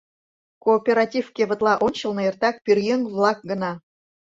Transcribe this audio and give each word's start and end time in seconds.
Кооператив 0.63 1.25
кевытла 1.35 1.73
ончылно 1.85 2.21
эртак 2.29 2.55
пӧръеҥ-влак 2.65 3.39
гына. 3.49 3.71